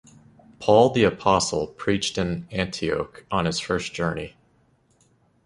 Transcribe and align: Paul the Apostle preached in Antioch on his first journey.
Paul 0.57 0.89
the 0.93 1.03
Apostle 1.03 1.67
preached 1.67 2.17
in 2.17 2.47
Antioch 2.49 3.23
on 3.29 3.45
his 3.45 3.59
first 3.59 3.93
journey. 3.93 4.35